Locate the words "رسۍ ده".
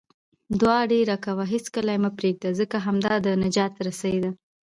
3.87-4.31